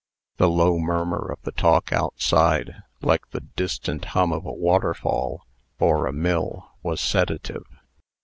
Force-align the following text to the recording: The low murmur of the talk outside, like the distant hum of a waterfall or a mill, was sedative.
The 0.37 0.49
low 0.49 0.79
murmur 0.79 1.29
of 1.31 1.43
the 1.43 1.51
talk 1.51 1.93
outside, 1.93 2.73
like 3.03 3.29
the 3.29 3.41
distant 3.41 4.03
hum 4.05 4.33
of 4.33 4.47
a 4.47 4.51
waterfall 4.51 5.45
or 5.77 6.07
a 6.07 6.11
mill, 6.11 6.71
was 6.81 6.99
sedative. 6.99 7.67